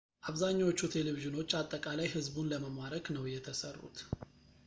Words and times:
አብዛኛዎቹ 0.29 0.79
ቴሌቪዥኖች 0.93 1.51
አጠቃላይ 1.59 2.07
ሕዝቡን 2.15 2.49
ለመማረክ 2.53 3.05
ነው 3.17 3.27
የተሠሩት 3.35 3.99